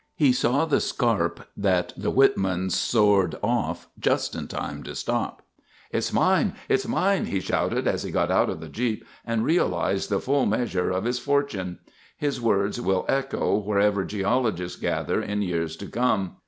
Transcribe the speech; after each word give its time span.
He 0.15 0.33
saw 0.33 0.65
the 0.65 0.81
scarp 0.81 1.47
that 1.55 1.93
the 1.95 2.09
Whitmans 2.11 2.71
soared 2.73 3.35
off 3.43 3.87
just 3.99 4.33
in 4.33 4.47
time 4.47 4.81
to 4.81 4.95
stop. 4.95 5.43
"It's 5.91 6.11
mine! 6.11 6.55
It's 6.67 6.87
mine!" 6.87 7.25
he 7.25 7.39
shouted 7.39 7.87
as 7.87 8.01
he 8.01 8.09
got 8.09 8.31
out 8.31 8.49
of 8.49 8.61
the 8.61 8.67
jeep 8.67 9.05
and 9.23 9.45
realized 9.45 10.09
the 10.09 10.19
full 10.19 10.47
measure 10.47 10.89
of 10.89 11.03
his 11.03 11.19
fortune. 11.19 11.77
His 12.17 12.41
words 12.41 12.81
will 12.81 13.05
echo 13.07 13.55
wherever 13.59 14.03
geologists 14.03 14.75
gather 14.81 15.21
in 15.21 15.43
years 15.43 15.75
to 15.75 15.85
come. 15.85 16.37